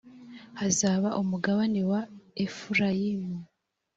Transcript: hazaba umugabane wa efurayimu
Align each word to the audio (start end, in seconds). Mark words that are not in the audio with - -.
hazaba 0.59 1.09
umugabane 1.21 1.81
wa 1.91 2.01
efurayimu 2.45 3.35